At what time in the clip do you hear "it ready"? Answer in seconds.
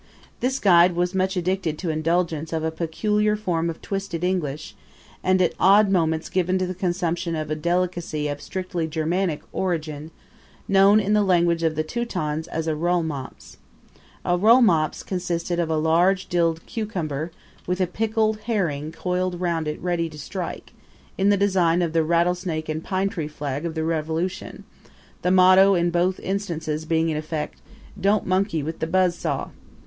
19.67-20.09